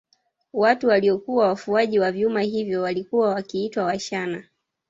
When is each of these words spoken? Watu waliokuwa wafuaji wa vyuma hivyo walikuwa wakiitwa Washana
Watu 0.53 0.87
waliokuwa 0.87 1.47
wafuaji 1.47 1.99
wa 1.99 2.11
vyuma 2.11 2.41
hivyo 2.41 2.81
walikuwa 2.81 3.29
wakiitwa 3.29 3.83
Washana 3.83 4.43